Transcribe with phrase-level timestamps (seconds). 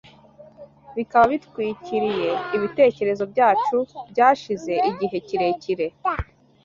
[0.95, 3.77] Bikaba bitwikiriye ibitekerezo byacu
[4.11, 5.85] byashize igihe kirekire